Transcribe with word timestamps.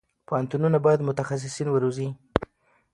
پوهنتونونه 0.27 0.77
باید 0.85 1.05
متخصصین 1.09 1.67
وروزي. 1.71 2.09